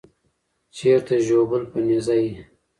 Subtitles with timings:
[0.75, 2.33] چیرته ژوبل په نېزه یې